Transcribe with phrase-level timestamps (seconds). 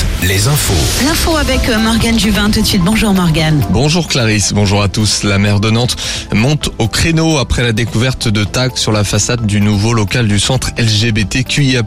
[0.00, 0.09] podcast.
[0.22, 0.74] Les infos.
[1.06, 2.82] L'info avec euh, Morgane Juvin tout de suite.
[2.82, 3.64] Bonjour Morgane.
[3.70, 5.22] Bonjour Clarisse, bonjour à tous.
[5.22, 5.96] La maire de Nantes
[6.32, 10.38] monte au créneau après la découverte de tags sur la façade du nouveau local du
[10.38, 11.82] centre LGBTQIA+.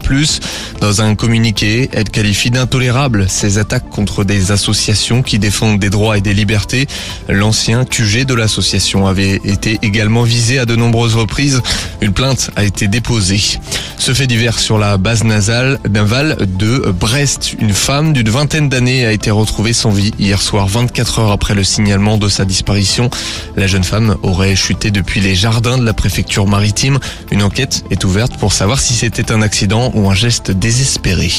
[0.80, 6.18] Dans un communiqué, elle qualifie d'intolérable ces attaques contre des associations qui défendent des droits
[6.18, 6.88] et des libertés.
[7.28, 11.62] L'ancien QG de l'association avait été également visé à de nombreuses reprises.
[12.00, 13.58] Une plainte a été déposée.
[13.98, 17.54] Ce fait divers sur la base nasale navale de Brest.
[17.60, 21.54] Une femme d'une vingtaine d'années a été retrouvée sans vie hier soir, 24 heures après
[21.54, 23.10] le signalement de sa disparition.
[23.54, 26.98] La jeune femme aurait chuté depuis les jardins de la préfecture maritime.
[27.30, 31.30] Une enquête est ouverte pour savoir si c'était un accident ou un geste désespéré.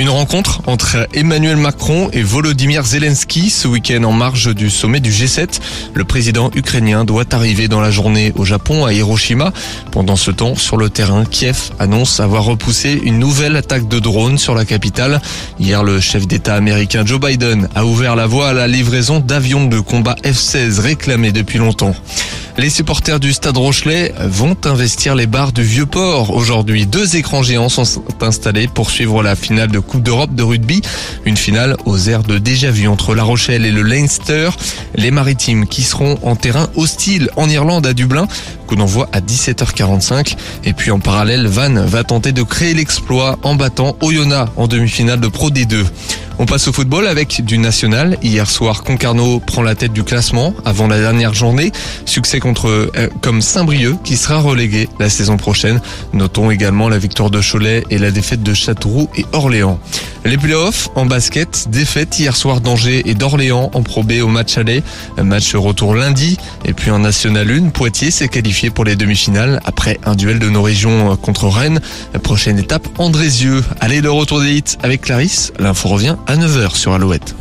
[0.00, 5.10] Une rencontre entre Emmanuel Macron et Volodymyr Zelensky ce week-end en marge du sommet du
[5.10, 5.60] G7.
[5.92, 9.52] Le président ukrainien doit arriver dans la journée au Japon à Hiroshima.
[9.92, 14.38] Pendant ce temps, sur le terrain, Kiev annonce avoir repoussé une nouvelle attaque de drones
[14.38, 15.20] sur la capitale.
[15.58, 19.66] Hier, le chef d'État américain Joe Biden a ouvert la voie à la livraison d'avions
[19.66, 21.94] de combat F-16 réclamés depuis longtemps.
[22.60, 26.28] Les supporters du Stade Rochelet vont investir les bars du Vieux-Port.
[26.34, 27.86] Aujourd'hui, deux écrans géants sont
[28.20, 30.82] installés pour suivre la finale de Coupe d'Europe de rugby.
[31.24, 34.50] Une finale aux airs de déjà vu entre La Rochelle et le Leinster.
[34.94, 38.28] Les maritimes qui seront en terrain hostile en Irlande à Dublin.
[38.70, 40.36] Coup d'envoi à 17h45.
[40.62, 45.18] Et puis en parallèle, Van va tenter de créer l'exploit en battant Oyonnax en demi-finale
[45.18, 45.84] de Pro D2.
[46.38, 48.16] On passe au football avec du national.
[48.22, 51.70] Hier soir, Concarneau prend la tête du classement avant la dernière journée.
[52.06, 55.82] Succès contre euh, comme Saint-Brieuc qui sera relégué la saison prochaine.
[56.14, 59.80] Notons également la victoire de Cholet et la défaite de Châteauroux et Orléans.
[60.24, 64.82] Les playoffs en basket, défaite hier soir d'Angers et d'Orléans en probé au match aller.
[65.22, 66.36] Match retour lundi.
[66.66, 70.50] Et puis en National 1, Poitiers s'est qualifié pour les demi-finales après un duel de
[70.50, 71.80] nos régions contre Rennes.
[72.22, 73.64] Prochaine étape, Andrézieux.
[73.80, 75.52] Allez, le retour des hits avec Clarisse.
[75.58, 77.34] L'info revient à 9h sur Alouette.